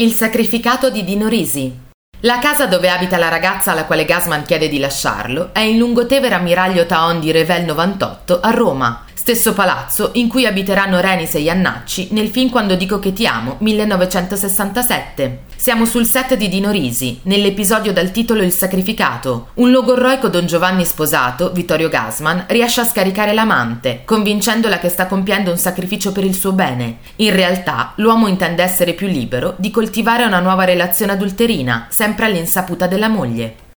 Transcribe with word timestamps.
Il 0.00 0.12
sacrificato 0.12 0.90
di 0.90 1.02
Dino 1.02 1.26
Risi. 1.26 1.76
La 2.20 2.38
casa 2.38 2.66
dove 2.66 2.88
abita 2.88 3.16
la 3.16 3.28
ragazza 3.28 3.72
alla 3.72 3.84
quale 3.84 4.04
Gasman 4.04 4.44
chiede 4.44 4.68
di 4.68 4.78
lasciarlo 4.78 5.50
è 5.52 5.58
in 5.58 5.76
Lungotevere 5.76 6.36
Ammiraglio 6.36 6.86
Taon 6.86 7.18
di 7.18 7.32
Revel 7.32 7.64
98 7.64 8.38
a 8.38 8.50
Roma, 8.50 9.04
stesso 9.28 9.52
palazzo 9.52 10.12
in 10.14 10.26
cui 10.26 10.46
abiteranno 10.46 11.00
Renis 11.00 11.34
e 11.34 11.40
Iannacci 11.40 12.08
nel 12.12 12.28
film 12.28 12.48
Quando 12.48 12.76
dico 12.76 12.98
che 12.98 13.12
ti 13.12 13.26
amo 13.26 13.56
1967. 13.58 15.40
Siamo 15.54 15.84
sul 15.84 16.06
set 16.06 16.34
di 16.34 16.48
Dino 16.48 16.70
Risi, 16.70 17.20
nell'episodio 17.24 17.92
dal 17.92 18.10
titolo 18.10 18.42
Il 18.42 18.52
sacrificato. 18.52 19.48
Un 19.54 19.70
logorroico 19.70 20.28
Don 20.28 20.46
Giovanni 20.46 20.86
sposato, 20.86 21.52
Vittorio 21.52 21.90
Gasman, 21.90 22.46
riesce 22.48 22.80
a 22.80 22.86
scaricare 22.86 23.34
l'amante, 23.34 24.00
convincendola 24.06 24.78
che 24.78 24.88
sta 24.88 25.06
compiendo 25.06 25.50
un 25.50 25.58
sacrificio 25.58 26.10
per 26.10 26.24
il 26.24 26.34
suo 26.34 26.52
bene. 26.52 27.00
In 27.16 27.34
realtà, 27.34 27.92
l'uomo 27.96 28.28
intende 28.28 28.62
essere 28.62 28.94
più 28.94 29.08
libero 29.08 29.56
di 29.58 29.70
coltivare 29.70 30.24
una 30.24 30.40
nuova 30.40 30.64
relazione 30.64 31.12
adulterina, 31.12 31.86
sempre 31.90 32.24
all'insaputa 32.24 32.86
della 32.86 33.08
moglie. 33.08 33.66